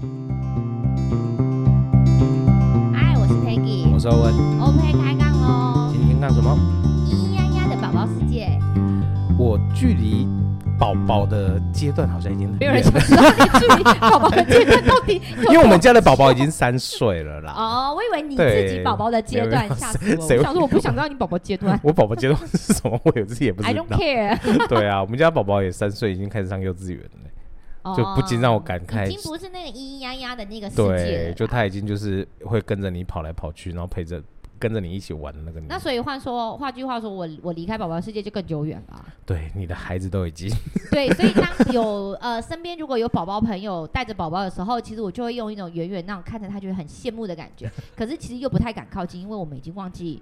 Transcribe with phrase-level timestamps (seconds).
[0.00, 0.06] 嗨，
[3.18, 4.32] 我是 Peggy，我是欧文。
[4.60, 5.90] OK，开杠喽！
[5.92, 6.56] 今天干什么？
[7.04, 8.48] 咿呀呀的宝宝世界。
[9.36, 10.24] 我距离
[10.78, 15.20] 宝宝的阶段好像已经没有人想知道你距离宝宝的阶段到底。
[15.50, 17.52] 因为我们家的宝宝已经三岁了啦。
[17.56, 20.22] 哦，我以为你自己宝宝的阶段，吓死我！
[20.22, 21.76] 我想说，我不想知道你宝宝阶段。
[21.82, 23.00] 我宝宝阶段是什么？
[23.02, 23.74] 我有自己也不知道。
[23.74, 24.68] I don't care。
[24.68, 27.27] 对啊，我们家宝宝也三岁，已经开始上幼稚园了，
[27.96, 31.34] 就不禁让我感慨，已经不是那个咿咿呀呀的那个世界对。
[31.34, 34.22] 就他已经就是会跟着你跑来跑去，然后陪着。
[34.60, 39.06] 跟着你一起玩的那个，那所以换说，换句话说，我我离开宝宝世界就更久远了。
[39.24, 40.50] 对，你的孩子都已经
[40.90, 50.20] 对，所以当有呃身边如果有宝宝朋友带着宝宝的时候，其实我就会用一种远远那种看着他觉得很羡慕的感觉，可是其实又不太敢靠近，因为我们已经忘记。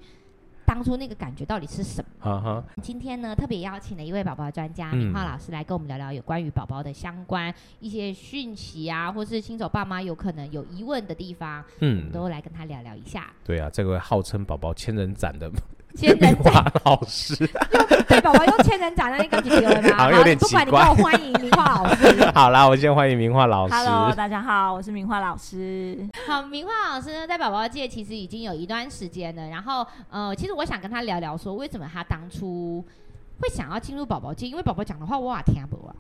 [0.67, 2.63] 当初那个感觉到底是什么？Uh huh.
[2.83, 13.33] 今天呢，特别邀请了一位宝宝专家明浩老师来跟我们聊聊有关于宝宝的相关一些讯息啊，或是新手爸妈有可能有疑问的地方，嗯，我们都来跟他聊聊一下。
[13.45, 15.49] 对啊，这位号称宝宝千人斩的。
[15.99, 17.35] 千人斩老师，
[17.73, 19.97] 用对宝宝用千人斩的那个几个吗？
[19.97, 20.65] 好，有点奇怪。
[20.67, 22.31] 不管你给我欢迎明樺老师。
[22.37, 23.75] 好啦，我先欢迎明樺老师。
[23.75, 26.07] Hello，大家好，我是明樺老师。
[26.29, 29.49] 好，明樺老师呢，在宝宝界其实已经有一段时间了。
[29.49, 32.85] 然后，呃，其实我想跟他聊聊，说为什么他当初
[33.41, 34.47] 会想要进入宝宝界？
[34.47, 35.95] 因为宝宝讲的话，我也听不啊。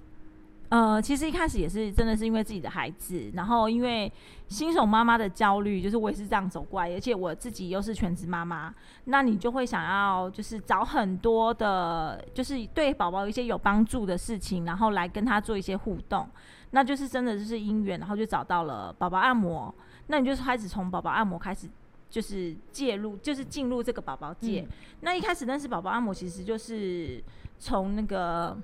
[0.68, 4.12] 呃，其实一开始也是真的是因为自己的孩子，然后因为
[4.48, 16.28] 新手妈妈的焦虑，就是我也是这样走过来，而且我自己又是全职妈妈，那你就会想要就是找很多的，就是对宝宝一些有帮助的事情，然后来跟他做一些互动，
[16.72, 19.72] 那就是真的就是因缘，然后就找到了宝宝按摩，
[20.08, 21.68] 那你就开始从宝宝按摩开始
[22.10, 24.62] 就是介入，就是进入这个宝宝界。
[24.62, 24.68] 嗯、
[25.02, 27.22] 那一开始认识宝宝按摩，其实就是
[27.56, 28.58] 从那个。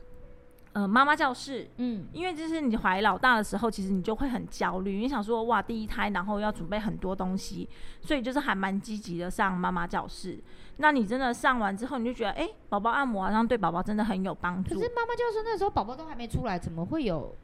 [0.74, 7.68] 呃，妈妈教室，嗯，因为就是你怀老大的时候，其实你就会很焦虑，你想说哇，第一胎，然后要准备很多东西，
[8.00, 10.42] 所以就是还蛮积极的上妈妈教室。
[10.78, 14.74] 那你真的上完之后，你就觉得，哎、欸，宝宝按摩好像对宝宝真的很有帮助。
[14.74, 17.36] 可是妈妈教室那时候宝宝都还没出来，怎么会有？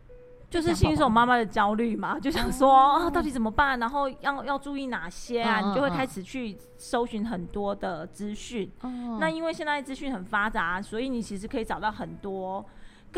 [0.49, 3.79] 就是新手妈妈的焦虑嘛，就想说啊，到底怎么办？
[3.79, 5.61] 然后要要注意哪些啊？
[5.61, 8.73] 你就会开始去搜寻很多的资讯。
[9.21, 12.65] 那因为现在资讯很发达，所以你其实可以找到很多。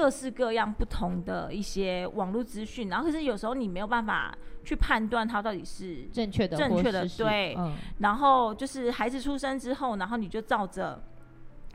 [0.00, 4.34] 各式各样不同的一些网络资讯，然后可是有时候你没有办法
[4.64, 7.54] 去判断它到底是正确的，正确的对。
[7.58, 10.98] 嗯、然后就是孩子出生之后，然后你就照着，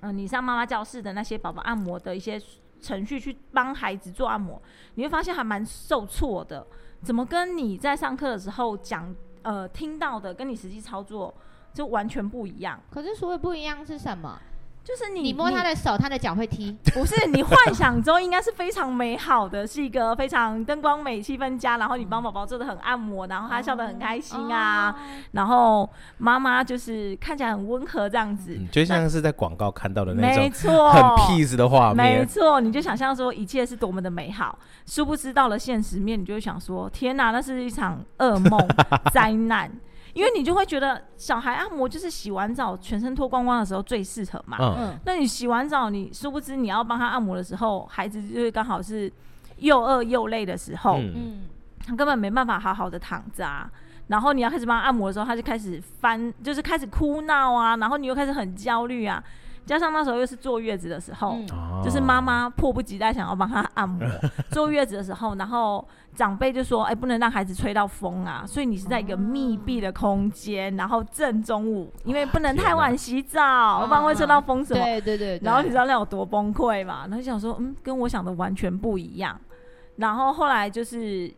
[0.02, 2.42] 嗯、呃，你上妈妈教室的那些宝宝按摩的一些
[2.82, 4.60] 程序去帮孩子做按摩，
[4.96, 6.66] 你会发现还蛮受挫的。
[7.04, 11.32] 怎么跟你在上课的时候讲，呃，听到的跟你实际操作
[11.72, 12.82] 就完全不一样。
[12.90, 14.42] 可是所谓不一样是什么？
[14.86, 16.72] 就是你，你摸他的手，他的脚会踢。
[16.94, 24.96] 不是，你幻想中应该是非常美好的，是一个非常灯光美、气氛佳，然后你帮宝宝做的很按摩，然后他笑得很开心啊，哦、
[25.32, 38.68] 然后妈妈就是看起来很温和这样子，嗯、就像是在广告看到的那种，没错，很 peace 的画面，没错，你就想象说一切是多么的美好，殊不知到了现实面，你就会想说，天哪，那是一场噩梦、
[39.12, 39.72] 灾难。
[40.16, 44.58] 因为你就会觉得小孩按摩就是洗完澡全身脱光光的时候最适合嘛。
[44.62, 44.98] 嗯。
[45.06, 49.12] 那你洗完澡，你殊不知你要帮他按摩的时候，孩子就是刚好是
[49.58, 50.98] 又饿又累的时候。
[51.00, 51.44] 嗯。
[51.86, 53.70] 他根本没办法好好的躺着啊。
[54.08, 57.76] 然后你要开始帮他按摩的时候，他就开始翻，就是开始哭闹啊。
[57.76, 59.22] 然后你又开始很焦虑啊。
[59.66, 61.48] 加上那时候又是坐月子的时候，嗯、
[61.84, 64.08] 就是妈妈迫不及待想要帮他按摩。
[64.52, 74.84] 坐月子的时候，然后长辈就说：“哎、欸，不能让孩子吹到风啊！”所以你是在一个密闭的空间，然后正中午，因为不能太晚洗澡，不然会吹到风什么。
[74.84, 75.40] 对对对。
[75.44, 77.02] 然后你知道那有多崩溃嘛？
[77.08, 79.40] 然后就想说：“嗯，跟我想的完全不一样。”
[79.98, 81.34] 然后后来就是。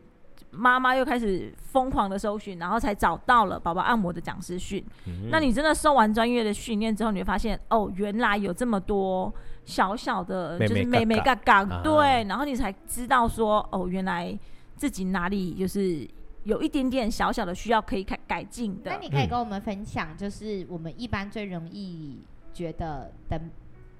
[0.58, 4.84] 妈妈又开始疯狂的搜寻，然后才找到了宝宝按摩的讲师训。
[5.06, 9.32] 嗯、那你真的受完专业的训练之后，你会发现哦，原来有这么多
[9.64, 14.36] 小小的，就是美美嘎嘎，对，然后你才知道说哦，原来
[14.74, 16.08] 自己哪里就是
[16.42, 18.90] 有一点点小小的需要可以改改进的。
[18.90, 22.20] 那你可以跟我们分享，就是我们一般最容易
[22.52, 23.40] 觉得的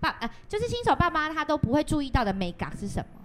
[0.01, 3.21] 爸，呃，就是新手爸妈他都不会注意到的美感是什么？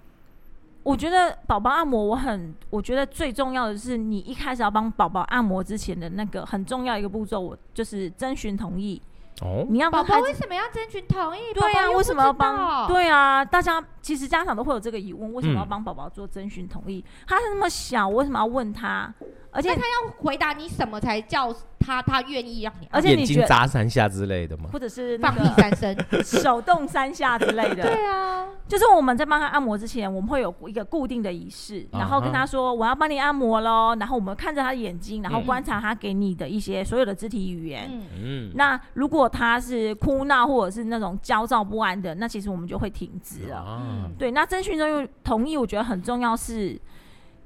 [0.84, 9.02] 我觉得宝宝按摩，我很我觉得最重要的是，你一开始要帮宝宝按摩之前的那个很重要一个步骤，我就是征询同意。
[9.42, 11.42] 哦，你要宝宝为什么要征询同意？
[11.54, 12.88] 对呀、啊，为什么要帮？
[12.88, 17.04] 对啊，大家其实家长都会有这个疑问：为什么要帮宝宝做征询同意？
[17.06, 19.14] 嗯、他是那么小，为什么要问他？
[19.52, 22.88] 而且那他要回答你什么才叫他他愿意让你？
[22.92, 24.70] 而且你眼睛觉得眨三下之类的吗？
[24.72, 25.96] 或者是那放屁个三声，
[26.42, 27.84] 手动三下之类的。
[27.86, 37.88] 对啊，就是我们在帮他按摩之前，我们会有一个固定的仪式，然后跟他说我要帮你按摩喽，然后我们看着他的眼睛，然后观察他给你的一些所有的肢体语言。
[37.92, 43.58] 嗯，嗯，那如果他是哭闹或者是那种焦躁不安的，那其实我们就会停止了。
[43.58, 46.78] 啊，对，那征询中又同意，我觉得很重要是，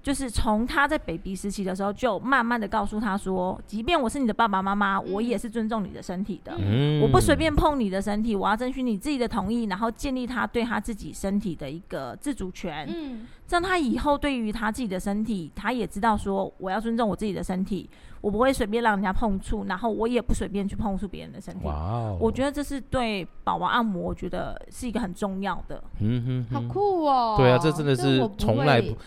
[0.07, 17.89] 就是从他在 baby 时期的时候，就慢慢的告诉他说，即便我是你的爸爸妈妈，我也是尊重你的身体的，嗯我不随便碰你的身体，我要征询你自己的同意，然后建立他对他自己身体的一个自主权，嗯，这样他以后对于他自己的身体，他也知道说，我要尊重我自己的身体，
[18.21, 21.65] 我不会随便让人家碰触，然后我也不随便去碰触别人的身体。
[21.65, 25.83] 哇哦，我觉得这是对宝宝按摩，我觉得是一个很重要的。
[25.99, 27.35] 嗯哼好酷哦。
[27.37, 28.97] 对啊这真的是从来会不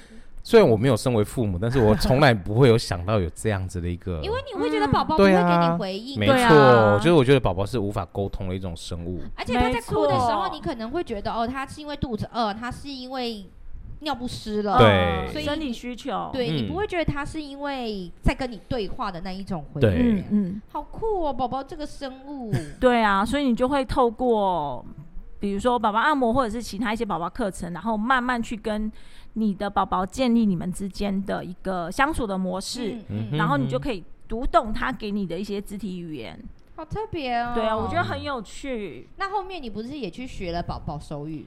[0.43, 13.47] 虽然我没有身为父母，但是我从来不会有想到有这样子的一个， 因为你会觉得宝宝不会给你回应，没对啊错，就是我觉得宝宝是无法沟通的一种生物，而且他在哭的时候，你可能会觉得哦，他是因为肚子饿，他是因为
[14.01, 14.89] 尿不湿了，对。
[14.89, 16.31] 嗯所以生理需求。
[16.33, 16.57] 对、嗯。
[16.57, 20.19] 你不会觉得他是因为在跟你对话的那一种回应。
[20.19, 20.25] 嗯。
[20.31, 22.51] 嗯，好酷哦，宝宝这个生物。
[22.81, 24.85] 对啊，所以你就会透过，
[25.39, 28.91] 比如说宝宝按摩或者是其他一些宝宝课程，然后慢慢去跟
[29.35, 32.99] 你的宝宝建立你们之间的一个相处的模式，
[33.33, 36.39] 然后你就可以读懂他给你的一些肢体语言。
[36.77, 37.53] 好特别哦。
[37.55, 39.09] 对啊，我觉得很有趣。
[39.17, 41.47] 那后面你不是也去学了宝宝手语？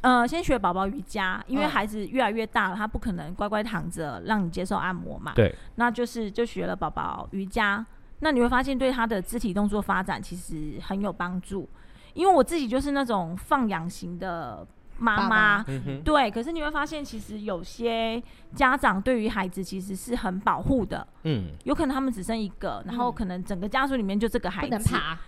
[0.00, 5.32] 呃，先学宝宝瑜伽，因为嗯孩子越来越大了，他不可能乖乖躺着让你接受按摩嘛。
[5.34, 7.84] 对，那就是就学了宝宝瑜伽。
[8.20, 11.68] 那你会发现对他的肢体动作发展其实很有帮助，
[12.14, 14.66] 因为我自己就是那种放养型的
[14.98, 15.64] 妈妈。
[15.68, 18.22] 嗯，对，可是你会发现，其实有些
[18.54, 25.18] 家长对于孩子其实是很保护的，嗯，有可能他们只生一个，然后嗯可能整个家族里面就这个孩子不能爬。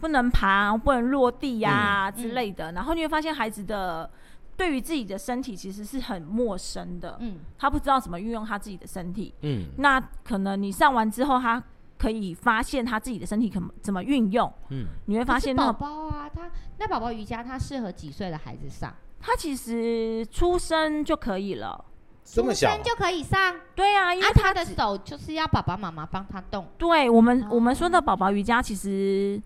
[0.00, 2.72] 不能爬，不能落地呀、嗯之类的。
[2.72, 4.10] 然后你会发现，孩子的
[4.56, 9.34] 对于自己的身体其实是很陌生的，嗯，他不知道怎么运用他自己的身体。
[9.42, 11.62] 嗯，那可能你上完之后，他
[11.98, 14.50] 可以发现他自己的身体怎么怎么运用。
[14.70, 18.94] 嗯，你会发现宝宝啊，他那宝宝瑜伽，他适合几岁的孩子上？
[19.20, 21.84] 他其实出生就可以了。
[22.24, 23.56] 这么小生就可以上？
[23.74, 26.66] 对啊，因为啊，他的手就是要爸爸妈妈帮他动。
[26.78, 27.48] 对我们、哦。
[27.50, 29.42] 我们说的宝宝瑜伽，其实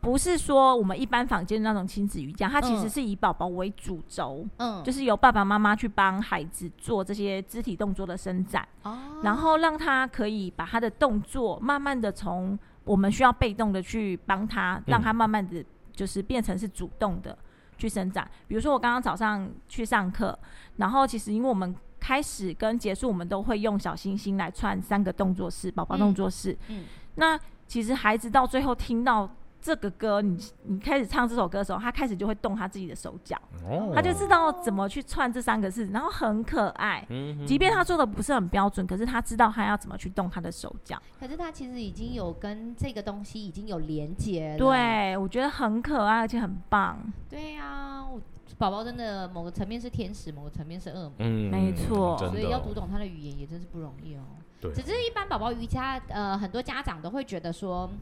[0.00, 2.88] 不是说我们一般坊间的那种亲子瑜伽，它其实嗯。
[2.88, 17.36] 是以宝宝为主轴，嗯，就是由爸爸妈妈去帮孩子做这些肢体动作的伸展，哦，然后让他可以把他的动作慢慢的从我们需要被动的去帮他，让他慢慢的就是变成是主动的
[17.80, 18.30] 去伸展。
[18.46, 20.38] 比如说我刚刚早上去上课，
[20.76, 26.56] 然后其实因为我们开始跟结束，我们都会用小星星来串三个动作式，宝宝动作式。
[26.68, 26.84] 嗯
[27.16, 29.28] 那其实孩子到最后听到
[29.60, 37.06] 这个歌，你你开始唱这首歌的时候，他开始就会动他自己的手脚，哦他就知道怎么去串这三个字，然后很可爱。
[37.10, 41.00] 嗯即便他做的不是很标准，可是他知道他要怎么去动他的手脚。
[41.18, 44.58] 可是他其实已经有跟这个东西已经有连接了。
[44.58, 46.98] 对，我觉得很可爱，而且很棒。
[47.28, 48.20] 对呀、我
[48.58, 51.12] 宝宝真的某个层面是天使，某个层面是恶魔。
[51.18, 54.22] 嗯，没错真的所以要读懂他的语言也真是不容易哦。
[54.60, 57.98] 对只是一般宝宝瑜伽，呃，很多家长都会觉得说，嗯、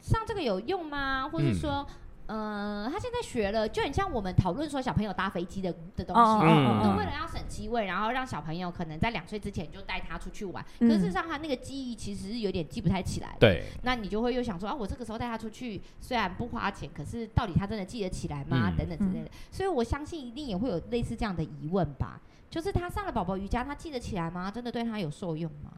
[0.00, 1.28] 上这个有用吗？
[1.28, 1.86] 或是说，
[2.26, 10.64] 呃，他现在学了，就很像我们讨论说小朋友搭飞机的的东西，都为了要省机位，然后让小朋友可能在两岁之前就带他出去玩。
[10.80, 13.36] 嗯可是事实上，他那个记忆其实是有点记不太起来。
[13.38, 18.70] 对，那你就会又想说啊，我这个时候带他出去，虽然不花钱，可是到底他真的记得起来吗？
[18.70, 19.30] 嗯等等之类的。
[19.50, 22.20] 所以我相信一定也会有类似这样的疑问吧。
[22.50, 24.50] 就是他上了宝宝瑜伽，他记得起来吗？
[24.50, 25.70] 真的对他有受用吗？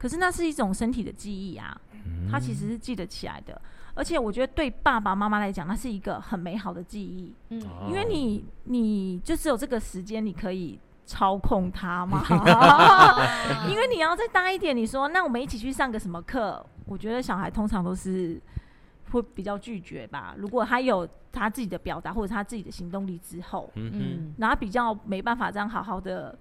[0.00, 1.78] 可是那是一种身体的记忆啊，
[2.30, 3.60] 他其实是记得起来的。
[3.92, 12.24] 而且我觉得对爸爸妈妈来讲，那是一个很美好的记忆，嗯，哦因为你你就只有这个时间，你可以操控他嘛。
[13.68, 16.64] 因为你要再大一点，你说那我们一起去上个什么课？
[16.86, 18.40] 我觉得小孩通常都是
[19.10, 20.34] 会比较拒绝吧。
[20.38, 26.38] 如果他有他自己的表达或者他自己的行动力之后，嗯，嗯，然后比较没办法这样好好的，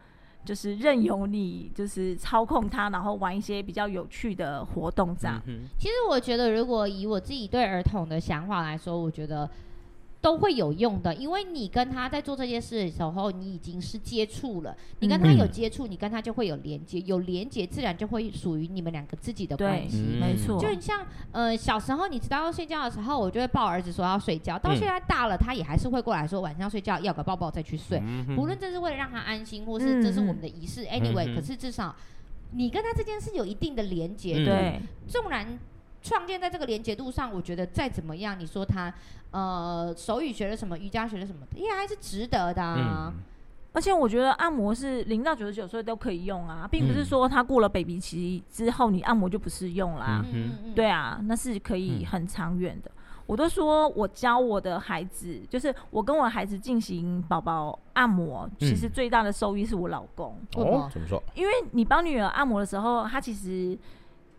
[0.50, 5.40] 就是任由你就是操控它，然后玩一些比较有趣的活动这样。
[5.46, 9.48] 嗯其实我觉得，如果以我自己对儿童的想法来说，我觉得
[10.22, 19.98] 都会有用的，因为你跟他在做这件事的时候，你已经是接触了，你跟他有嗯接触，你跟他就会有连接，有连接自然就会属于你们两个自己的关系。
[19.98, 24.60] 嗯没错就很像呃小时候，你知道要睡觉的时候，我就会抱儿子说要睡觉。
[24.60, 28.02] 到嗯现在大了，他也还是会过来说晚上睡觉要个抱抱再去睡。
[28.36, 30.86] 不论这是为了让他安心，或是这是我们的仪式。
[30.86, 31.96] Anyway，、可是至少
[32.52, 34.44] 你跟他之间是有一定的连接的。
[34.44, 35.58] 嗯对，纵然
[36.02, 38.94] 创建在这个连接度上，我觉得再怎么样，你说他
[39.32, 43.14] 呃手语学了什么，瑜伽学了什么，也还是值得的啊。
[43.16, 43.24] 嗯
[43.72, 50.26] 而且我觉得按摩是零到九十九岁都可以用啊，并不是说他过了 baby 期之后你按摩就不适用啦。
[50.26, 52.90] 嗯嗯嗯，对啊，那是可以很长远的。
[53.28, 60.36] 我都说我教我的孩子，就是我跟我孩子进行宝宝按摩，其实最大的收益是我老公。
[60.56, 61.22] 哦，怎么说？
[61.36, 63.78] 因为你帮女儿按摩的时候，她其实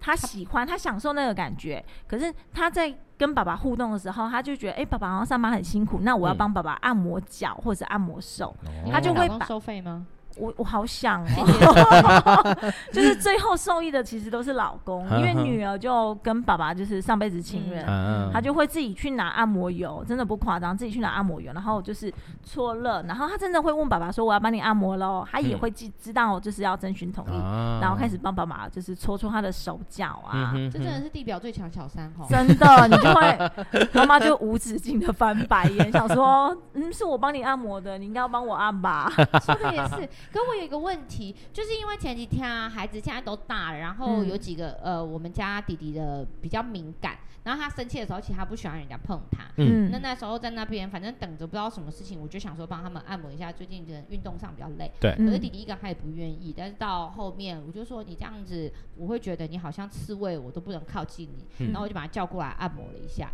[0.00, 1.84] 她喜欢，他享受那个感觉。
[2.08, 10.06] 可是他在跟爸爸互动的时候，他就觉得，哎、欸，爸爸好像上班很辛苦，那我要帮爸爸按摩脚或者按摩手，哦她就会把收费吗？
[10.40, 12.56] 我我好想哦，
[12.90, 33.50] 就是最后受益的其实都是老公，因为女儿就跟爸爸就是上辈子情人，嗯、他就会自己去拿按摩油，真的不夸张，自己去拿按摩油，然后就是搓热，然后她真的会问爸爸说我要帮你按摩喽，她也会知知道就是要征询同意，嗯、然后开始帮爸爸就是搓搓他的手脚啊，嗯、这真的是地表最强小三哦，真的，你就会
[33.92, 39.10] 妈妈就无止境的翻白眼，想说嗯是我帮你按摩的，你应该要帮我按吧，
[39.44, 40.08] 说的也是。
[40.32, 49.44] 可我有一个问题，就是因为前几天啊，孩子现在都大了，然后有几个、嗯、呃，我们家弟弟的比较敏感，然后他生气的时候，其实他不喜欢人家碰他。
[49.56, 49.90] 嗯。
[49.90, 53.50] 那那时候在那边，反正等着不知道什么事情，我就想说帮他们按摩一下。
[53.50, 54.90] 最近的运动上比较累。
[55.00, 55.12] 对。
[55.16, 61.44] 可是弟弟一个他也不愿意，但是到后面我就说你这样子，我会觉得你好像刺猬，我都不能靠近你。
[61.58, 63.30] 嗯、然后我就把他叫过来按摩了一下。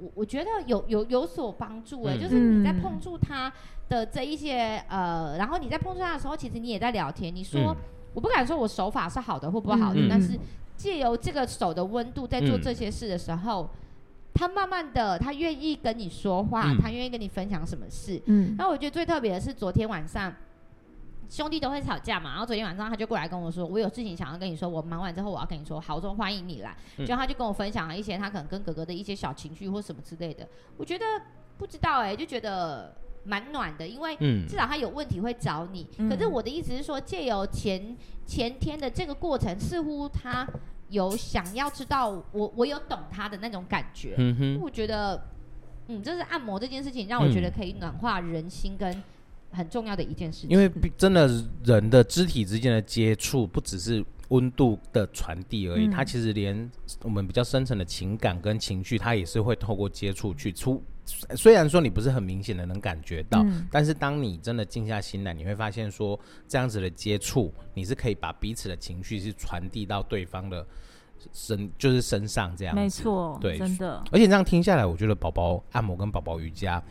[0.00, 3.52] 我我觉得有有有所帮助哎、欸，嗯、就是你在碰触他
[3.88, 7.34] 的这一些呃，然后你在碰触他的时候，其实你也在聊天。
[7.34, 7.76] 你说、嗯、
[8.14, 10.38] 我不敢说我手法是好的或不好的，嗯、但是
[10.76, 13.68] 借由这个手的温度在做这些事的时候，嗯、
[14.34, 18.20] 他慢慢的他愿意跟你说话，嗯、他愿意跟你分享什么事。
[18.26, 20.32] 嗯，那我觉得最特别的是昨天晚上。
[21.28, 31.04] 兄弟都会吵架嘛，然后昨天晚上他就过来跟我说，我有事情想要跟你说，我忙完之后我要跟你说，好，我说欢迎你来，就他就跟我分享了一些他可能跟哥哥的一些小情绪或什么之类的，我觉得
[31.58, 34.16] 不知道哎、欸，就觉得蛮暖的，因为
[34.46, 35.86] 至少他有问题会找你。
[35.98, 40.46] 嗯、可是我的意思是说，借由前前天的这个过程，似乎他
[40.90, 44.14] 有想要知道我我有懂他的那种感觉。
[44.18, 45.20] 嗯哼，我觉得，
[45.88, 49.02] 嗯，这是按摩这件事情让我觉得可以暖化人心跟。
[49.56, 51.26] 很重要的一件事情，因为真的
[51.64, 56.70] 人的肢体之间的接触，不只是温度的传递而已，嗯、它其实连
[57.02, 60.82] 我们比较深层的情感跟情绪，它也是会透过接触去出。
[61.36, 70.66] 虽然说你不是很明显的能感觉到，嗯、但是当你真的静下心来，你会发现说这样子的接触，你是可以把彼此的情绪是传递到对方的
[71.32, 72.80] 身，就是身上这样子。
[72.80, 74.02] 没错，对，真的。
[74.10, 76.82] 而且这样听下来，我觉得宝宝按摩跟宝宝瑜伽。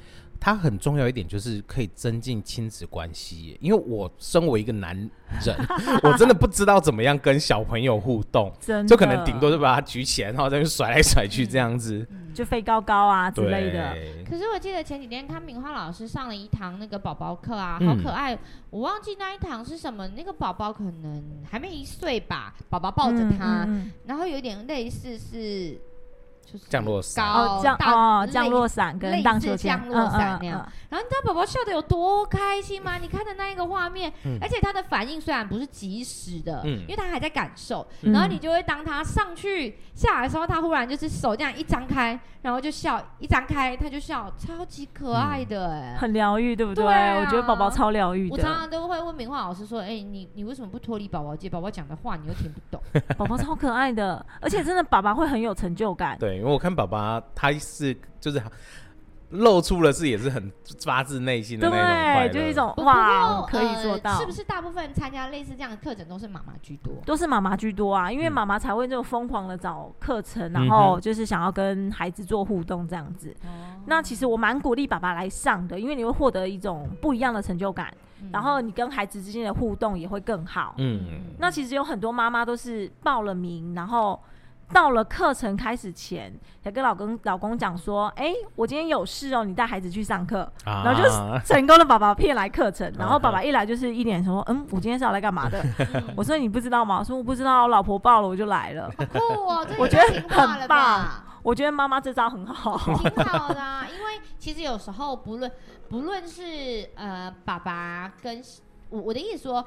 [0.46, 4.96] 它很重要一点就是可以增进亲子关系，因为我身为一个男
[5.44, 5.58] 人，
[6.04, 8.54] 我真的不知道怎么样跟小朋友互动，
[8.88, 13.98] 就可能顶多就把他举起来，然后在那甩来甩去这样子，嗯、就飞高高啊之类的。
[14.30, 23.68] 可是我记得前几天看敏花老师上了一堂那个宝宝课啊，好可爱，嗯、我忘记那一堂是什么，那个宝宝可能还没一岁吧，宝宝抱着他，
[24.06, 25.82] 然后有点类似是。
[26.70, 30.66] 降落伞哦，降哦，降落伞跟荡秋千，降落伞那样。
[30.90, 32.98] 然后你知道宝宝笑的有多开心吗？
[33.02, 34.12] 你看的那一个画面，
[34.42, 37.86] 而且他的反应虽然不是及时的，因为他还在感受。
[38.02, 46.86] 然后你就会当他上去下来的时候，他忽然就是手这样一张开，然后就笑，一张开他就笑，超级可爱的哎，很疗愈，对不对？
[46.86, 48.36] 我觉得宝宝超疗愈的。
[48.36, 51.50] 我常常都会问明华老师说：“哎，你你为什么不脱离宝宝界？
[51.50, 52.82] 宝宝讲的话你又听不懂。”
[53.18, 56.18] 宝宝超可爱的，而且真的爸爸会很有成就感。
[56.20, 56.35] 对。
[56.38, 58.42] 因为我看爸爸，他是就是
[59.30, 60.51] 露出了是也是很
[60.84, 64.13] 发自内心的那种快乐，对，就一种哇，可以做到。
[64.20, 66.94] 是不是大部分参加类似这样的课程都是妈妈居多？
[67.06, 73.36] 都是妈妈居多啊，因为妈妈才会这种疯狂的找课程，然后就是想要跟孩子做互动这样子。
[73.88, 77.92] 那其实我蛮鼓励爸爸来上的，因为你会获得一种不一样的成就感，
[78.32, 80.75] 然后你跟孩子之间的互动也会更好。
[80.77, 84.18] 嗯，那其实有很多妈妈都是报了名，然后。
[84.74, 90.41] 到了课程开始前，才跟老公老公讲说：“哎、欸，我今天有事哦，你带孩子去上课。
[90.65, 92.91] 啊”然后就是成功的把爸爸骗来课程。
[92.98, 95.63] 然后爸爸一来就是一脸说：“嗯，我今天是要来干嘛的？”
[96.17, 101.24] 我说：“你不知道吗？”我说：“我不知道，我老婆抱了，我就来了。”好酷哦，我觉得很棒。
[101.43, 103.86] 我觉得妈妈这招很好，挺好的、啊。
[103.86, 105.51] 因为其实有时候不论
[105.88, 108.41] 不论是呃爸爸跟
[108.89, 109.63] 我我的意思说。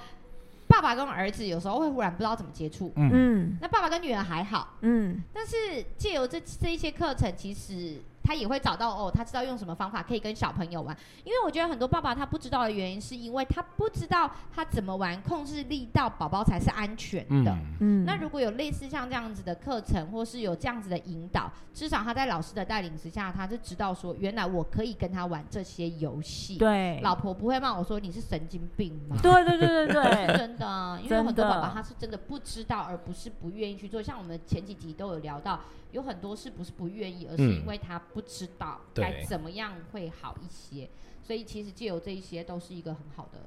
[0.68, 5.56] 爸爸跟儿子有时候会忽然不知道怎么接触，嗯，那爸爸跟女儿还好，嗯，但是
[5.96, 7.96] 借由这这一些课程，其实
[8.28, 10.94] 他也会找到哦，他知道用什么方法可以跟小朋友玩。
[11.24, 17.56] 因为我觉得很多爸爸他不知道的原因，是因为他不知道他怎么玩，控制力道宝宝才是安全的。
[17.80, 26.58] 嗯，那如果有类似像这样子的课程，或是有这样子的引导，至少他在老师的带领之下，他是知道说，原来我可以跟他玩这些游戏。
[26.58, 29.16] 对，老婆不会骂我说你是神经病吗？
[29.22, 34.02] 对对对对对， 真的，因为很多爸爸他是真的不知道，而不是不愿意去做。
[34.02, 35.58] 像我们前几集都有聊到。
[35.92, 40.88] 有很多事不是不愿意，而是因为他不知道该怎么样会好一些，嗯、
[41.22, 43.40] 所以其实借由这一些都是一个很好的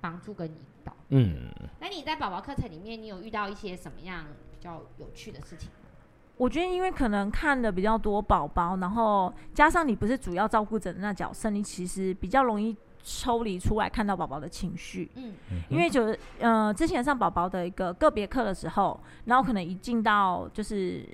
[0.00, 0.94] 帮助跟引导。
[1.08, 1.50] 嗯，
[1.80, 5.88] 那你在宝宝课程里面，你有遇到一些什么样比较有趣的事情吗？
[6.36, 15.10] 我觉得，因为可能看的比较多宝宝，然后加上你不是主要照顾者的那角色，你其实比较容易抽离出来看到宝宝的情绪。
[15.16, 15.34] 嗯，
[15.68, 21.04] 因为就是呃，之前上宝宝的一个个别课的时候，然后可能一进到就是。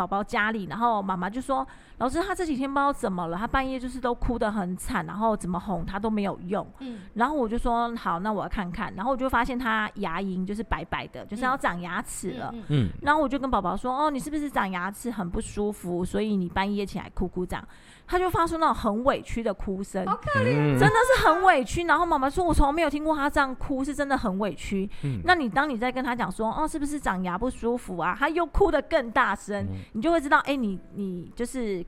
[0.00, 1.66] 宝宝家里，然后妈妈就说
[1.98, 12.50] ：“老师，他这几天不知道怎么了，他半夜就是都哭得很惨，然后怎么哄他都没有用。”嗯，然后我就说：“好，那我要看看。”然后我就发现他牙龈就是白白的，就是要长牙齿了。
[12.68, 16.02] 嗯，然后我就跟宝宝说：“哦，你是不是长牙齿很不舒服？
[16.02, 17.62] 所以你半夜起来哭哭这样。”
[18.06, 21.84] 他就发出那种很委屈的哭声，好可怜，真的是很委屈。
[21.84, 24.90] 然后妈妈说：“我从来没有听过他这样哭，是真的很委屈。
[25.04, 31.84] 嗯”那你当你在跟他讲说：“哦，是不是长牙不舒服啊？”他又哭得更大声，嗯、你就会知道，哎、欸，你你就是，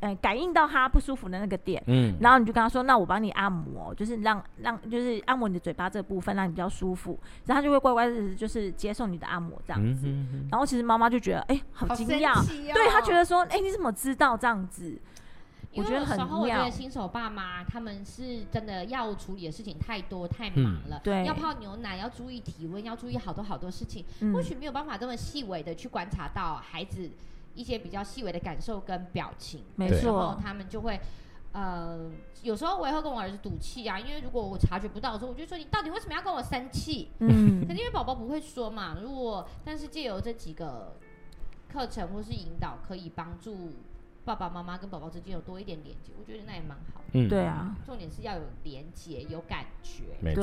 [0.00, 1.82] 呃，感应到他不舒服的那个点。
[1.86, 2.14] 嗯。
[2.20, 10.06] 然后你就跟他说：“那我帮你按摩，就是让让就是按摩你的嘴巴这部分，让你比较舒服。”然后他就会乖乖的，就是接受你的按摩这样子。
[10.06, 12.38] 嗯、哼哼然后其实妈妈就觉得：“哎、欸，好惊讶。
[12.38, 12.44] 哦”
[12.74, 14.98] 对他觉得说：“哎、欸，你怎么知道这样子？”
[15.72, 27.10] 因为有时候我觉得新手爸妈他们是真的要处理的事情太多太忙了，嗯、对，要泡牛奶，要注意体温，要注意好多好多事情，嗯、或许没有办法这么细微的去观察到孩子
[27.56, 31.00] 一些比较细微的感受跟表情，没错，然后他们就会，
[31.52, 32.08] 呃，
[32.42, 37.10] 有时候我也会跟我儿子赌气啊，因为如果我察觉不到的时候，我就说你到底为什么要跟我生气？
[37.18, 40.96] 嗯，可是因为宝宝不会说嘛，如果但是借由这几个
[41.72, 43.72] 课程或是引导，可以帮助。
[44.26, 47.06] 爸爸妈妈跟宝宝之间有多一点连接，我觉得那也蛮好的。
[47.12, 47.76] 嗯，对啊。
[47.86, 50.42] 重点是要有连接，有感觉，没错。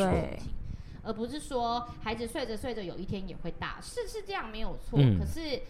[1.04, 4.98] 而不是说孩子睡着睡着有一天也会大，是是这样没有错。
[5.02, 5.62] 嗯、可是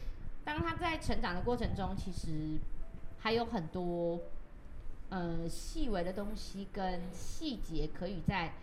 [0.43, 2.59] 当他在成长的过程中，其实
[3.19, 4.19] 还有很多
[5.09, 8.53] 呃细微的东西跟细节可以再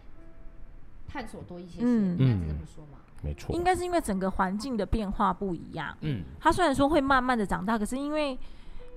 [1.08, 1.84] 探索多一些些。
[1.84, 2.98] 嗯，应该是这么说嘛？
[3.22, 3.54] 没错。
[3.54, 5.96] 应该是因为整个环境的变化不一样。
[6.00, 6.22] 嗯。
[6.38, 8.38] 他虽然说会慢慢的长大，可是因为。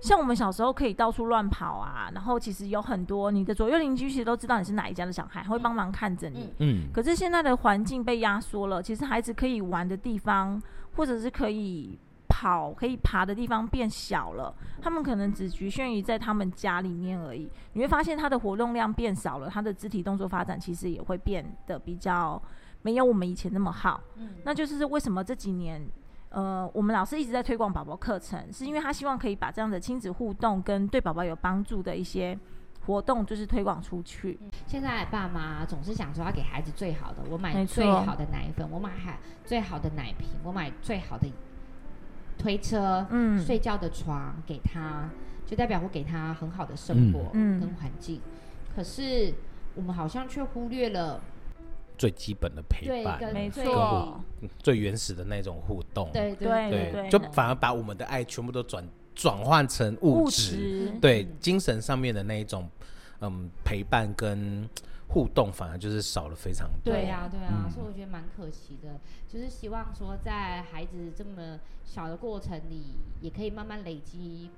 [0.02, 6.54] 像我们小时候可以到处乱跑啊，然后其实有很多你的左右邻居其实都知道你是哪一家的小孩，会帮忙看着你。
[6.60, 6.90] 嗯。
[6.94, 10.62] 可是现在的环境被压缩了，其实孩子可以玩的地方，
[10.98, 11.98] 或者是可以
[12.44, 14.54] 跑、可以爬的地方变小了。
[14.82, 17.50] 他们可能只局限于在他们家里面而已。
[17.72, 22.42] 你会发现他的活动量变少了，他的肢体动作发展其实也会变得比较
[22.82, 24.02] 没有我们以前那么好。
[24.16, 24.36] 嗯。
[24.44, 25.82] 那就是为什么这几年。
[26.30, 32.36] 呃，我们老师一直在推广宝宝课程，是因为他希望可以把这样的亲子互动跟对宝宝有帮助的一些
[32.88, 34.40] 活动，就是推广出去。
[34.66, 38.92] 现在爸妈总是想说要给孩子最好的，我买最好的奶粉，我买
[39.46, 41.28] 最好的奶瓶，我买最好的
[42.44, 45.10] 推车，嗯，睡觉的床给他，
[45.48, 48.18] 就代表我给他很好的生活跟环境。
[48.18, 49.34] 嗯嗯、可是
[49.76, 51.22] 我们好像却忽略了。
[51.96, 54.20] 最基本的陪伴，没错，
[54.58, 62.68] 最原始的那种互动，对对对对，就反而把我们的爱全部都转转换成物质，对精神上面的那一种，
[63.22, 64.68] 嗯，陪伴跟
[65.14, 66.92] 互动反而就是少了非常多。
[66.92, 74.50] 对呀对呀，所以我觉得蛮可惜的，就是希望说在孩子这么小的过程里，也可以慢慢累积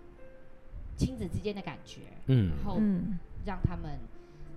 [0.95, 2.79] 亲子之间的感觉，嗯，然后
[3.45, 3.99] 让他们。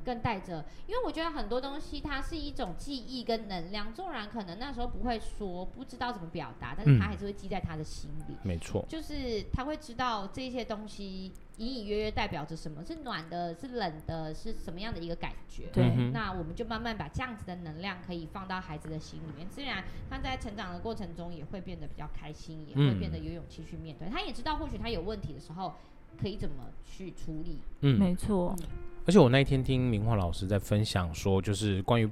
[0.05, 3.93] 更带着，因为我觉得很多东西它是一种记忆跟能量。
[3.93, 8.35] 纵然可能那时候不会说，不知道怎么表达，但是他还是会记在他的心里。
[8.43, 15.67] 没错，就是他会知道这些东西隐隐约约代表着什么，是暖的，是冷的，是什么样的一个感觉。
[15.73, 24.09] 对，那我们就慢慢把这样子的能量可以放到孩子的心里面，自然他在成长的过程中也会变得比较开心，也会变得有勇气去面对。
[24.09, 25.75] 他也知道，或许他有问题的时候
[26.21, 27.59] 可以怎么去处理。
[27.81, 28.55] 嗯，没错。
[29.07, 32.09] 而且我那一天听明华老师在分享说，就是关于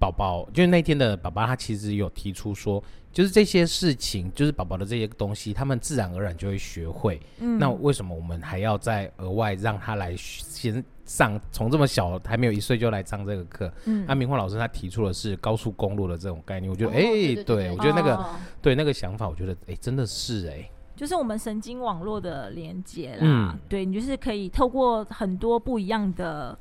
[0.00, 2.82] 宝宝，就是那天的宝宝，他其实有提出说，
[3.12, 7.20] 就是这些事情，就是宝宝的这些东西，他们自然而然就会学会。
[7.38, 13.70] 嗯，那为什么我们还要再额外让他来先上，从这么小还没有一岁就来上这个课？
[13.84, 18.26] 嗯，那明樺老师他提出的是高速公路的这种概念，我觉得，哎，对，我觉得那个，
[18.62, 20.66] 对那个想法，我觉得，哎，真的是，哎。
[20.96, 23.18] 就是我们神经网络的连接啦。
[23.20, 26.58] 嗯，对，你就是可以透过很多不一样的。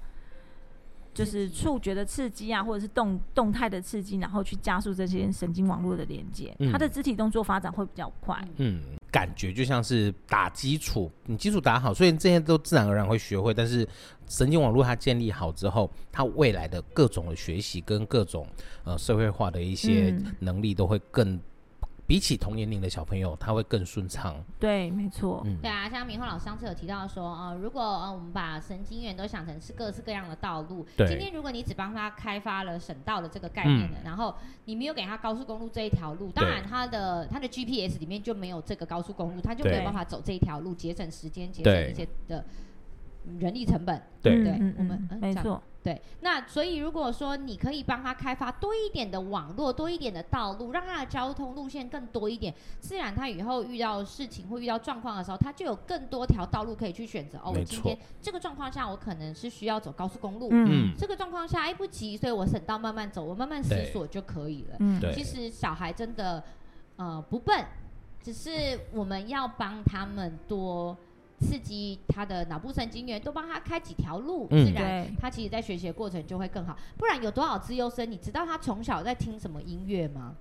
[1.20, 8.42] 就是触觉的刺激啊，或者是动动态的刺激，然后去加速这些神经网络的连接，他、嗯、的肢体动作发展会比较快。
[8.56, 13.54] 嗯，感觉就像是打基础，你基础打好，所以这些都自然而然会学会。
[13.54, 13.86] 但是
[14.28, 18.48] 神经网络它建立好之后，它未来的各种的学习跟各种
[18.86, 21.38] 呃社会化的一些能力都会更。
[22.10, 24.44] 比起同年龄的小朋友，他会更顺畅。
[24.60, 25.44] 对，没错。
[25.46, 31.08] 嗯，对啊，像明浩老师上次有提到说，呃，如果呃我们把神经元都想成是各式各样的道路，对。
[31.08, 34.34] 今天如果你只帮他开发了省道的这个概念的，嗯，然后
[34.66, 42.44] 你没有给他高速公路这一条路，当然他的他的 GPS 里面就没有这个高速公路，他就没有办法走这一条路，节省时间，节省一些的
[43.40, 44.02] 人力成本。
[44.22, 45.62] 对对，嗯，我们，嗯，没错。
[45.82, 57.38] 对，那所以如果说你可以帮他开发多一点的网络，多一点的道路，让他的交通路线更多一点，自然他以后遇到事情或遇到状况的时候，他就有更多条道路可以去选择。
[57.38, 60.50] 哦，我今天这个状况下，我可能是需要走高速公路。
[60.52, 64.76] 嗯，这个状况下，哎，不急，所以我省道慢慢走，我慢慢思索就可以了。
[64.80, 65.14] 嗯，对。
[65.14, 66.44] 其实小孩真的，
[66.98, 67.66] 呃，不笨，
[68.22, 70.98] 只是我们要帮他们多。
[71.40, 76.76] 刺激他的脑部神经元，多帮他开几条路，嗯，自然他其实在学习的过程就会更好。
[76.98, 80.36] 不然有多少资优生，你知道他从小在听什么音乐吗？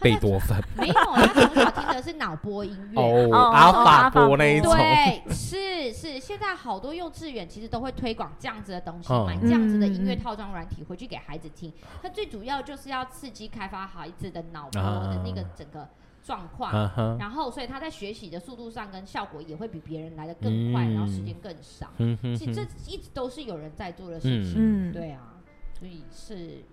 [0.00, 4.74] 贝多芬没有，他从小听的是脑波音乐哦，阿法波那一种。
[4.74, 11.72] 对，是是，现在好多幼稚园其实都会推广这样子的东西，买这样子的音乐套装软体回去给孩子听。
[12.02, 15.88] 它最主要就是要刺激开发孩子的脑波的那个整个。
[16.24, 17.18] 状况，uh -huh.
[17.18, 21.90] 然后所以他在学习的速度上跟效果也会比别人来的更快，嗯，然后时间更少。
[21.98, 24.54] 嗯哼，其实这一直都是有人在做的事情。
[24.56, 25.34] 嗯，对啊，
[25.78, 26.64] 所以是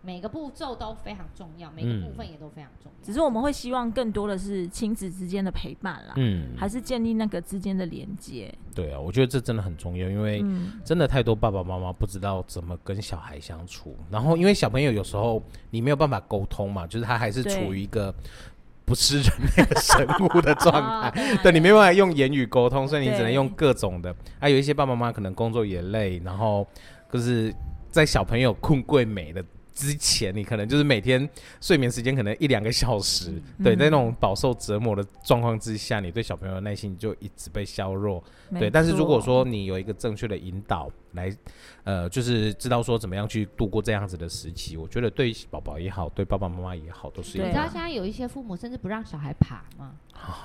[0.00, 3.04] 每个步骤都非常重要，每个部分也都非常重要。
[3.04, 8.52] 只是我们会希望更多的是亲子之间的陪伴啦，嗯，还是建立那个之间的连接。
[8.74, 10.42] 对啊，我觉得这真的很重要，因为
[10.82, 18.14] 真的太多爸爸妈妈不知道怎么跟小孩相处，然后因为小朋友有时候你没有办法沟通嘛，就是他还是处于一个。
[18.84, 24.14] 不是人类的生物的状 态，对，对你没办法用言语沟通，所以你只能用各种的。
[24.38, 26.66] 还、啊、有一些爸爸妈妈可能工作也累，然后
[27.12, 27.54] 就是
[27.90, 31.28] 在小朋友困贵美的之前，你可能就是每天
[31.60, 38.22] 睡眠时间可能一两个小时，嗯、对，在那种饱受折磨的状况之下，你对小朋友的耐心就一直被削弱。
[38.58, 41.34] 对，但是如果说你有一个正确的引导来，
[41.84, 47.40] 呃，就是知道说怎么样去度过这样子的时期，我觉得对宝宝也好，对爸爸妈妈也好，都是一。
[47.40, 49.92] 你知道现在有一些父母甚至不让小孩爬吗？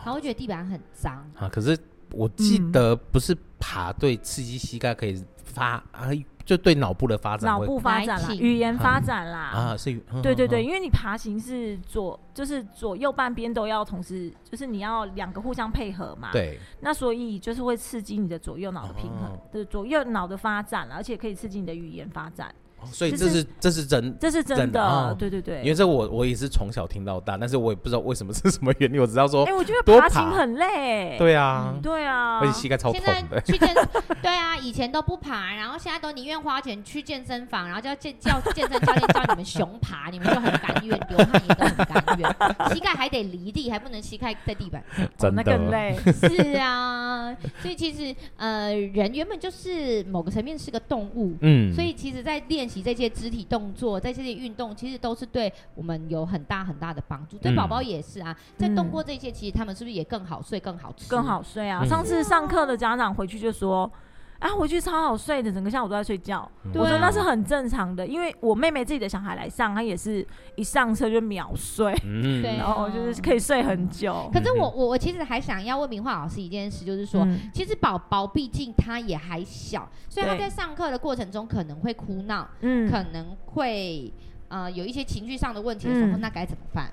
[0.04, 1.50] 他会觉得地板很脏啊。
[1.50, 1.78] 可是
[2.12, 6.10] 我记得不是爬对刺激膝盖可以发啊。
[6.48, 22.56] 就对脑部的发展，脑部发展啦，语言发展啦，啊，是，对对对，因为你爬行是左，就是左右半边都要同时，就是你要两个互相配合嘛，对，那所以就是会刺激你的左右脑的平衡，对，左右脑的发展，而且可以刺激你的语言发展。
[22.92, 25.62] 所以这是这是真，这是真的，哦、对对对。
[25.62, 29.00] 因为这我我也是从小听到大，但是我也不知道为什么是什么原因。
[29.00, 31.18] 我知道说，哎、欸，我觉得爬行很累。
[31.18, 33.42] 对啊，嗯、对啊，而且膝盖超痛的。
[33.42, 33.76] 去健，
[34.22, 45.98] 对啊，以前都不爬，然后现在都宁愿花钱去健身房，然后叫健叫健身教练教你们熊爬，你们就很甘愿，流汗也都很甘愿，膝盖还得离地，还不能膝盖在地板上，真的、哦、更累。
[46.28, 53.38] 是啊，所以其实呃，人原本就是某个层面是个动物，嗯，所以其实在练习这些肢体。
[53.48, 57.38] 动作在这些运动，其实都是对我们有很大很大的帮助。
[57.38, 61.86] 对宝宝也是啊，在动过这些，其实他们是不是也更好睡、更好吃、更好睡啊？
[61.86, 63.90] 上次上课的家长回去就说。
[64.39, 66.50] 啊，回去超好睡的，整个下午都在睡觉。
[66.63, 74.30] 嗯、我说那是很正常的，因为我妹妹自己的小孩来上，她也是一上车就秒睡， 嗯，然后就是可以睡很久。
[74.32, 84.13] 可是我我我其实还想要问明华老师一件事，就是说，嗯、其实宝宝毕竟他也还小，所以他在上课的过程中可能会哭闹，嗯，可能会
[84.50, 86.91] 呃有一些情绪上的问题的时候，嗯、那该怎么办？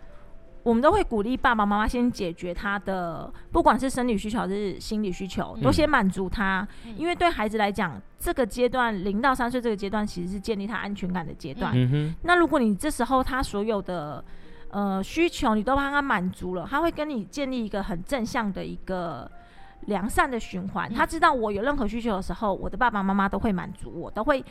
[0.64, 6.66] 我们都会鼓励爸爸妈妈先解决他的，不管是生理需求还是心理需求，都先满足他。
[6.86, 6.94] 嗯。
[6.96, 11.70] 因为对孩子来讲，这个阶段零到三岁这个阶段其实是建立他安全感的阶段。
[11.76, 12.14] 嗯。
[12.22, 14.24] 那如果你这时候他所有的
[14.70, 19.30] 呃需求你都帮他满足了，他会跟你建立一个很正向的一个
[19.82, 20.90] 良善的循环。
[20.90, 24.42] 他知道我有任何需求的时候，我的爸爸妈妈都会满足我，都会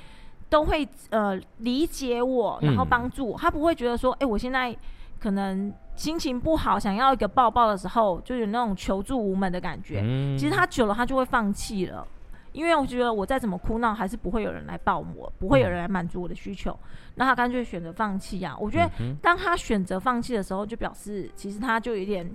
[0.48, 3.36] 都会呃理解我，然后帮助我。
[3.36, 4.78] 他不会觉得说，哎，我现在。
[5.24, 10.02] 可能心情不好，想要一个抱抱的时候，就有那种求助无门的感觉。
[10.04, 10.38] 嗯。
[10.38, 12.06] 其实他久了，他就会放弃了，
[12.52, 16.78] 因为我觉得我再怎么哭闹，还是不会有人来抱我，不会有人来满足我的需求。
[17.16, 18.54] 那他干脆选择放弃啊！
[18.60, 22.30] 我觉得当他选择放弃的时候，就表示其实他就有点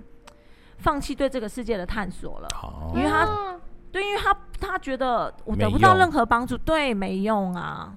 [0.79, 3.59] 放弃对这个世界的探索了，哦因为他啊
[3.91, 7.95] 对，因为他他觉得我得不到任何帮助，对，没用啊。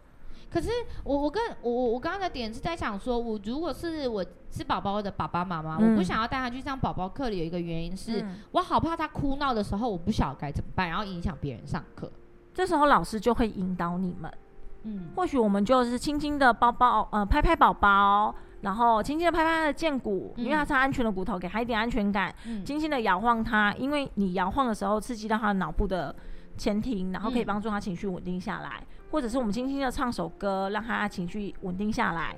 [0.52, 0.68] 可是
[1.02, 8.36] 我我跟我我我刚刚的点是在想说，我如果是我是宝宝的爸爸妈妈，嗯我不想要带他去上宝宝课的有一个原因是、嗯。
[8.52, 12.12] 我好怕他哭闹的时候，我不晓得该怎么办，然后影响别人上课。
[12.52, 14.30] 这时候老师就会引导你们，
[14.82, 22.62] 嗯，或许我们就是轻轻的抱抱，呃，拍拍宝宝，然后轻轻的拍拍他的肩骨，嗯因为他是安全的骨头，给他一点安全感，嗯。
[22.62, 26.14] 轻轻的摇晃他，因为你摇晃的时候刺激到他的脑部的
[26.58, 27.46] 前庭，然后可以嗯。
[27.46, 32.34] 帮助他情绪稳定下来，或者是我们轻轻的唱首歌，让他情绪稳定下来，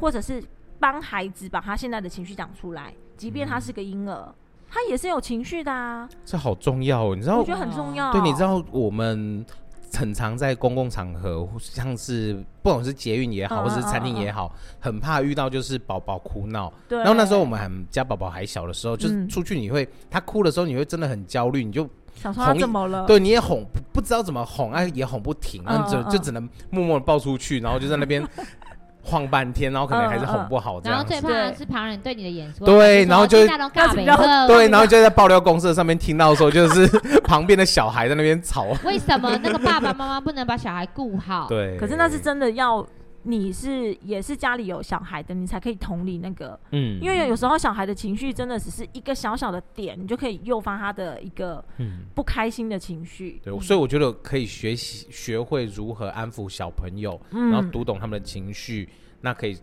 [0.00, 0.42] 或者是
[0.80, 4.34] 帮孩子把他现在的情绪讲出来，即便他是个婴儿，
[4.68, 8.10] 他也是有情绪的啊，这好重要哦，你知道我觉得很重要。
[8.12, 9.44] 对，你知道我们
[9.92, 14.50] 很常在公共场合，像是不管是捷运也好，嗯或是餐厅也好，
[14.80, 16.72] 很怕遇到就是宝宝哭闹。
[16.88, 23.06] 对，然后那时候我们还家宝宝还小的时候，就是嗯出去你会他哭的时候，你会真的很焦虑，你就想说他怎么了？
[23.06, 28.26] 对你也哄不不知道怎么哄，哎、也哄不停，然后就就只能默默的抱出去，然后就在那边
[29.02, 31.12] 晃半天， 然后可能还是哄不好这样子。
[31.12, 34.04] 然后最怕的是旁人对你的演出，对然后就那种尬北
[34.48, 36.86] 对，然后就在爆料公社上面听到说，就是
[37.22, 38.66] 旁边的小孩在那边吵。
[38.84, 42.84] 为什么那个爸爸妈妈不能把小孩顾好？， 对，可是那是真的要
[43.26, 52.04] 你是也是家里有小孩的，你才可以同理那个，嗯因为有时候小孩的情绪真的只是一个小小的点，你就可以诱发他的一个嗯。
[52.14, 53.40] 不开心的情绪。
[53.44, 58.88] 对，所以我觉得可以学习学会如何安抚小朋友，嗯然后读懂他们的情绪，
[59.20, 59.58] 那可以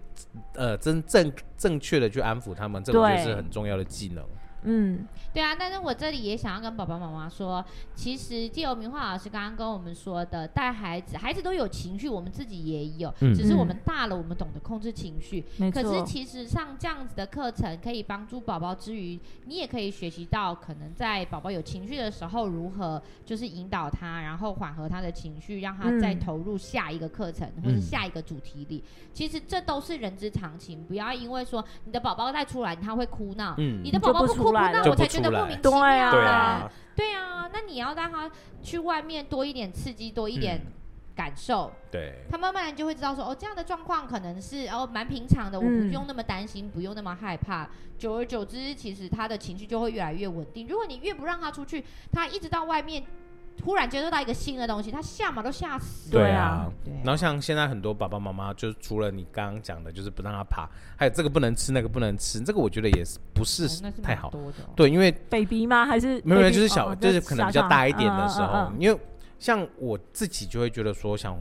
[0.56, 4.24] 呃真正正确的去安抚他们，这个我觉得是很重要的技能。
[4.64, 7.64] 嗯，对啊，但是我这里也想要跟爸爸妈妈说，
[7.96, 15.44] 其实借由明华老师刚刚跟我们说的，带孩子，孩子都有情绪，我们自己也有，嗯只是我们大了，我们懂得控制情绪。
[15.58, 16.04] 没可是。
[16.06, 28.84] 其实上这样子的课程，可以帮助宝宝之余，你也可以学习到，可能在宝宝有情绪的时候，如何就是引导他，然后缓和他的情绪，让他再嗯投入下一个课程、或者下一个主题里。
[29.12, 35.82] 其实这都是人之常情，不要因为说你的宝宝再出来他会哭闹，嗯你的宝宝不哭不闹，就我才觉得莫名其妙。
[35.82, 38.30] 对啊对啊，对啊，那你要让他
[38.62, 40.72] 去外面多一点刺激，多一点嗯
[41.16, 47.70] 感受，对，他慢慢就会知道说，哦，这样的状况可能是哦蛮平常的，我不嗯用那么担心，不用那么害怕。
[48.00, 50.68] 久而久之，其实他的情绪就会越来越稳定。
[50.68, 53.04] 如果你越不让他出去，他一直到外面
[53.58, 56.12] 突然接触到一个新的东西，他吓嘛都吓死。
[56.12, 56.70] 对啊
[57.04, 63.68] 然后像现在很多爸爸妈妈，就除了你刚刚讲的，就是不让他爬，还有这个不能吃，那个不能吃，这个我觉得也是不是
[64.02, 64.34] 太好。
[64.76, 65.86] 对，因为 baby 吗？
[65.86, 66.50] 还是没有没有？
[66.50, 69.00] 就是小，哦就是可能比较大一点的时候，嗯嗯嗯因为
[69.40, 71.38] 像我自己就会觉得说，像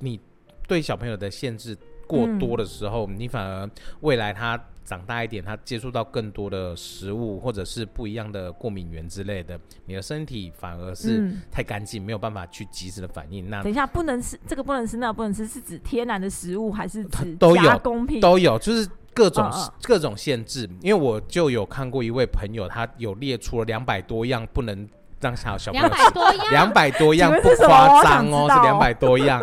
[0.00, 0.20] 你
[0.66, 3.68] 对小朋友的限制过多的时候，你反而
[4.00, 13.48] 未来他长大一点，他接触到更多的食物或者是不一样的过敏源之类的，你的身体反而是嗯太干净，没有办法去及时的反应。
[13.48, 18.20] 那等一下，不能吃这个，不能吃那个，不能吃，是指天然的食物还是指都有加工品？
[18.20, 19.50] 都有，就是各种、
[19.82, 20.68] 各种限制。
[20.82, 24.86] 因为我就有看过一位朋友，他有列出了两百多样不能
[25.20, 29.42] 让小小朋友两百多样，两百多样不夸张哦，是两百多样。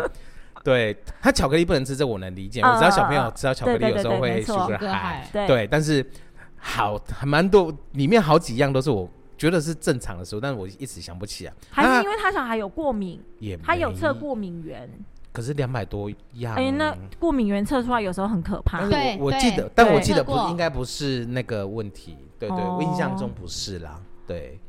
[0.64, 2.60] 对他巧克力不能吃，这我能理解。
[2.60, 6.04] 嗯我知道小朋友吃到巧克力有时候会对没错 sugar sugar high，high 对对，但是
[6.56, 11.52] 好还蛮多，里面好几样都是我觉得是正常的食物，但是我一直想不起来。
[11.70, 14.88] 还是因为他小孩有过敏，也他有测过敏源。
[15.32, 18.86] 可是两百多样，哎，那过敏源测出来有时候很可怕。
[18.86, 24.60] 对我我记得，但我记得不应该不是那个问题，对对，哦我印象中不是啦，对，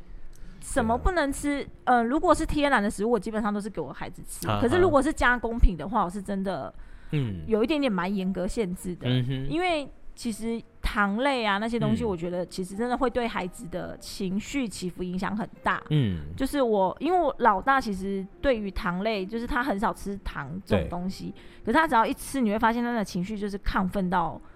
[0.64, 1.68] 什么不能吃？
[1.84, 4.48] 呃，如果是天然的食物，我基本上都是给我孩子吃。
[4.48, 6.74] 啊可是如果是加工品的话，我是真的
[7.12, 9.10] 嗯有一点点蛮严格限制的。
[9.10, 15.84] 嗯，因为其实糖类啊那些东西，嗯我觉得其实真的会对孩子的情绪起伏影响很大。
[15.90, 21.34] 嗯就是我，因为我老大其实对于糖类，就是他很少吃糖这种东西，
[21.66, 24.50] 可是他只要一吃，你会发现他的情绪就是亢奋到嗯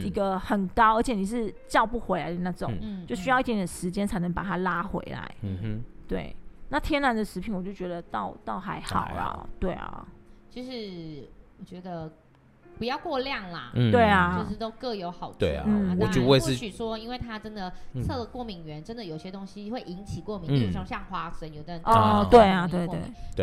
[0.00, 3.06] 一个很高，而且你是叫不回来的那种，嗯。
[3.06, 5.34] 就需要一点点时间才能把它拉回来。
[5.42, 5.58] 嗯。
[5.62, 6.34] 哼，对，
[6.68, 10.06] 那天然的食品我就觉得倒倒还好啦好，对啊，
[10.50, 11.28] 就是
[11.58, 12.10] 我觉得
[12.82, 13.70] 不要过量啦。
[13.74, 13.92] 嗯。
[13.92, 14.42] 对啊。
[14.42, 15.38] 就是都各有好处。
[15.38, 15.62] 对啊。
[15.68, 22.88] 嗯那我觉得我也是或许说，因为他真的嗯测了过敏源，真的有些东西会引起过敏，嗯例如说像花生，有的人哦对啊对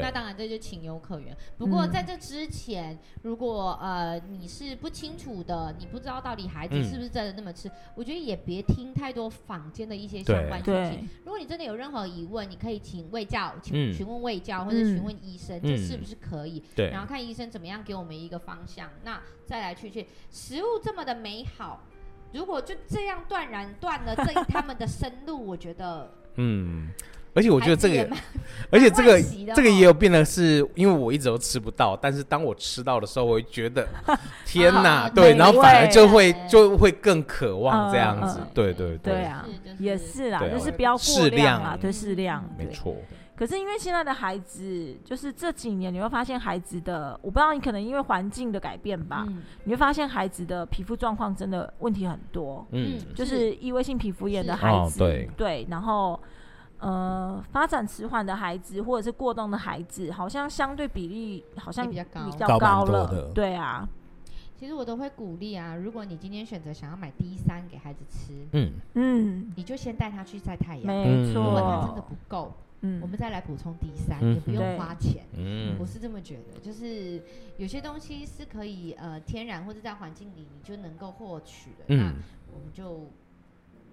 [0.02, 1.34] 那当然这就情有可原。
[1.58, 6.90] 不过嗯在这之前，如果呃你是不清楚的，你不知道到底孩子嗯。
[6.90, 11.08] 是不是真的那么吃，我觉得也别听太多坊间的一些相关讯对息。
[11.24, 13.94] 如果你真的有任何疑问，你可以请卫教，请嗯。
[13.94, 15.78] 询问卫教或者嗯询问医生，这嗯。
[15.78, 16.64] 是不是可以？
[16.76, 16.90] 对。
[16.90, 20.06] 然，后看医生怎么样给我们一个方向，那再来去去。
[20.32, 21.82] 食物这么的美好，
[22.34, 26.90] 如果就这样断然断了这一他们的生路，我觉得 嗯。
[27.36, 28.18] 而且我觉得这个，
[28.72, 29.22] 而且这个
[29.56, 33.88] 这个也有变得是，因为我一直都吃不到，但是当我吃到的时候，我会觉得
[34.48, 39.46] 天哪，啊、对，然后反而就会就会更渴望这样子，嗯、对对对，对啊，
[39.78, 42.98] 也是啦，就是不要过量啊，对，适量，没错。
[43.40, 55.30] 可是因为现在的孩子，就是这几年你会发现孩子的，我不知道你可能因为环境的改变吧，嗯、你会发现孩子的皮肤状况真的问题很多，嗯，就是异位性皮肤炎的孩子，哦、对。
[55.38, 56.20] 对，然后。
[56.82, 63.06] 呃，发展迟缓的孩子或者是过动的孩子，好像相对比例好像比较高，比较高了。
[63.06, 63.86] 高对啊，
[64.58, 68.72] 其实我都会鼓励啊，如果你今天选择想要买 D 三给孩子吃，嗯。
[68.94, 71.44] 嗯，你就先带他去晒太阳，没错。
[71.44, 75.24] 如果他真的不够，嗯，我们再来补充第三，嗯，也不用花钱。
[75.38, 77.22] 嗯，我是这么觉得，就是
[77.58, 82.06] 有些东西是可以呃天然或者在环境里你就能够获取的，嗯，那
[82.54, 83.10] 我们就。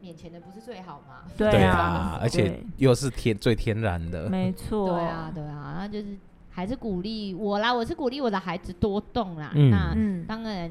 [0.02, 1.22] 眼前的不是最好吗？
[1.38, 4.90] 对啊， 而且又是天最天然的，没错。
[4.90, 6.14] 对啊，对啊，然后就是
[6.50, 9.50] 还是鼓励我啦，我是鼓励我的孩子多动啦。
[9.54, 9.96] 嗯、那
[10.28, 10.70] 当然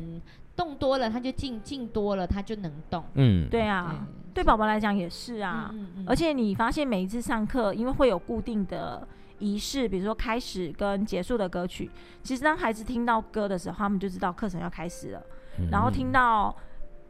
[0.56, 3.04] 动多了，他就静静多了，他就能动。
[3.16, 5.72] 嗯，对啊，对宝宝来讲也是啊。
[5.74, 6.06] 嗯嗯嗯。
[6.08, 9.08] 而且你发现每一次上课，因为会有固定的
[9.40, 11.90] 仪式，比如说开始跟结束的歌曲。
[12.22, 15.24] 其实当孩子听到歌的时候，他们就知道课程要开始了。
[15.58, 16.56] 嗯、然后听到。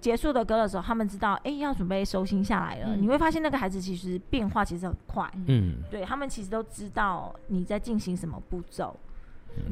[0.01, 2.95] 结束的歌的时候，他们知道，哎、欸，要准备收心下来了。
[2.95, 5.27] 嗯、你会发现，那个孩子其实变化其实很快。
[5.47, 8.95] 嗯，对他们其实都知道你在进行什么步骤。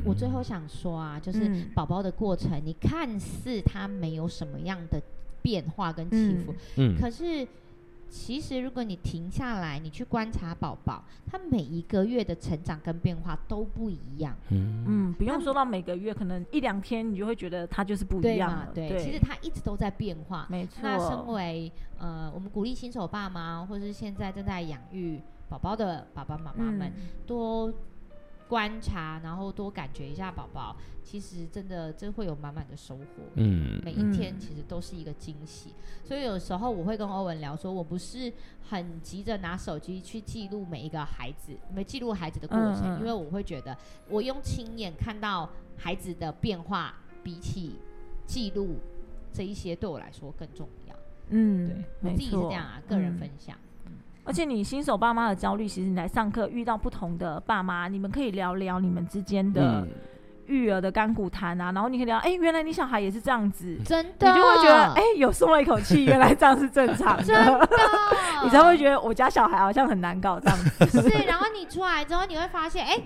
[0.03, 4.99] 我最后想说啊，就是宝宝的过程，嗯、你看似他没有什么样的
[5.43, 7.47] 变化跟起伏，嗯，可是。
[8.15, 14.37] 其实，如果你停下来，你去观察宝宝，他每一个月的成长跟变化都不一样。
[14.51, 18.87] 嗯嗯，不用说到每个月，可能一两天，你就会觉得他就是不一样对。
[18.87, 20.45] 对，其实他一直都在变化。
[20.47, 20.81] 没错。
[20.83, 27.73] 那身为呃，我们鼓励新手爸妈，或是现在正在养育宝宝的爸爸妈妈们，嗯、多。
[28.47, 33.03] 观察，然后多感觉一下宝宝，其实真的真会有满满的收获。
[33.35, 35.69] 嗯，每一天其实都是一个惊喜。
[35.69, 38.31] 嗯、所以有时候我会跟欧文聊说，我不是
[38.69, 43.75] 很急着拿手机去记录每一个孩子，没记录孩子的过程，嗯、因为我会觉得
[44.09, 47.77] 我用亲眼看到孩子的变化，比起
[48.25, 48.75] 记录
[49.33, 50.95] 这一些对我来说更重要。
[51.29, 53.57] 嗯，对，我自己是这样啊，个人分享。
[54.23, 59.85] 嗯而且你新手爸妈的焦虑，其实你来上课遇到不同的爸妈，你们可以聊聊你们之间的
[60.45, 67.69] 育儿的干股谈啊，然后你可以聊，哎、欸，原来你小孩也是这样子，真的，你就会觉得，哎、欸，有松了一口气，原来这样是正常的，真的，
[68.43, 71.01] 你才会觉得我家小孩好像很难搞这样子。
[71.01, 73.03] 是，然后你出来之后，你会发现，哎、欸。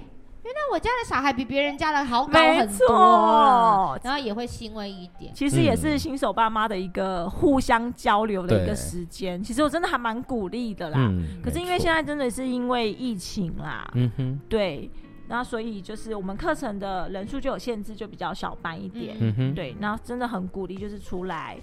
[0.47, 5.33] 原来我家的小孩比别人家的好搞很多，啊，然后也会欣慰一点。
[5.33, 9.43] 其实也是新手爸妈的一个互相交流的一个时间。
[9.43, 10.99] 其实我真的还蛮鼓励的啦。
[11.01, 14.89] 嗯，可是因为现在真的是因为疫情啦，嗯哼，对，
[15.27, 19.17] 那所以就是我们课程的人数就有限制，就比较小班一点。
[19.19, 21.57] 嗯哼，对，然后真的很鼓励，就是出来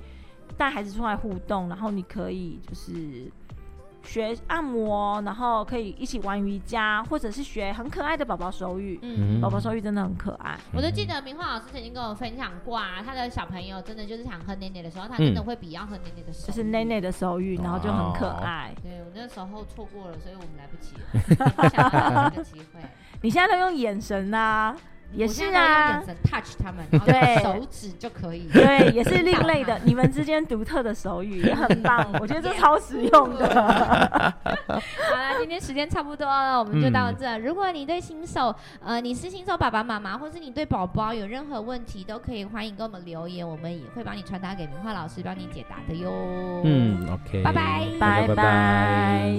[0.59, 3.33] 带孩子出来互动，然后你可以就是。
[4.05, 8.99] 学按摩，然后可以一起玩瑜伽，或者是学很可爱的宝宝手语。
[9.03, 10.59] 嗯，宝宝手语真的很可爱。
[10.73, 18.75] 我都记得明华老师曾经跟我分享过啊，他的小朋友真的就是想喝奶奶的时候，他真的会比要喝奶奶的时候，就是奶奶的手语，然后就很可爱。
[18.83, 22.81] 对，我那时候错过了，所以我们来不及了，不 想要这个机会。
[23.23, 24.77] 你现在都用眼神啊。
[25.15, 28.49] 也是啊，眼神 touch 他们， 对，手指就可以。
[28.53, 33.47] 对， 也是另类的，你们之间独特的手语也很棒，我觉得这超实用的。
[34.67, 37.39] 好了，今天时间差不多了，我们就到这。
[37.39, 46.11] 如果你对新手，呃，你是新手爸爸妈妈，或是你对宝宝有任何问题，都可以欢迎给我们留言，我们也会帮你传达给明樺老师，帮你解答的哟。
[46.65, 49.35] 嗯，OK，拜拜，拜拜。